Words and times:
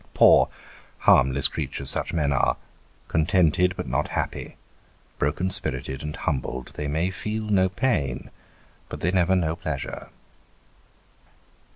Poor, 0.15 0.49
harmless 1.01 1.47
creatures 1.47 1.91
such 1.91 2.11
men 2.11 2.33
are; 2.33 2.57
contented 3.07 3.75
but 3.77 3.87
not 3.87 4.07
happy; 4.07 4.55
broken 5.19 5.51
spirited 5.51 6.01
and 6.01 6.15
humbled, 6.15 6.71
they 6.73 6.87
may 6.87 7.11
feel 7.11 7.43
no 7.43 7.69
pain, 7.69 8.31
but 8.89 9.01
they 9.01 9.11
never 9.11 9.35
know 9.35 9.55
pleasure. 9.55 10.09